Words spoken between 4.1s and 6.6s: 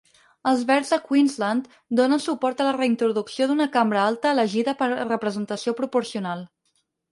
elegida per representació proporcional.